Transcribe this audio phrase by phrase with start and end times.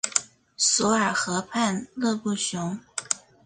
[0.57, 2.79] 索尔河畔勒布雄。